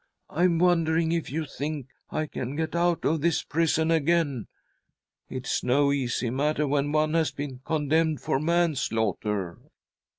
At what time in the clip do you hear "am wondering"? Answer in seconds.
0.45-1.11